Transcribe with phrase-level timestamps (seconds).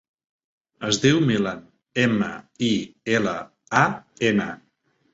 [0.91, 1.61] Es diu Milan:
[2.05, 2.31] ema,
[2.71, 2.73] i,
[3.23, 3.39] ela,
[3.87, 3.89] a,
[4.35, 4.53] ena.